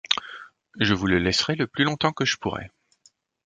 Je 0.79 0.95
vous 0.95 1.05
le 1.05 1.19
laisserai 1.19 1.53
le 1.53 1.67
plus 1.67 1.83
longtemps 1.83 2.11
que 2.11 2.25
je 2.25 2.37
pourrai. 2.37 2.71